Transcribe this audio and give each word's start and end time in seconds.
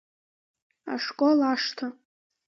Ашкол 0.93 1.39
ашҭа! 1.51 1.87